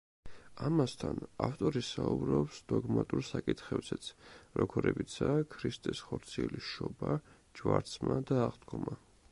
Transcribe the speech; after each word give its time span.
ამასთან, 0.67 1.19
ავტორი 1.47 1.83
საუბრობს 1.87 2.61
დოგმატურ 2.73 3.21
საკითხებზეც, 3.27 4.09
როგორებიცაა: 4.63 5.47
ქრისტეს 5.57 6.03
ხორციელი 6.09 6.65
შობა, 6.71 7.21
ჯვარცმა 7.61 8.21
და 8.33 8.43
აღდგომა. 8.49 8.99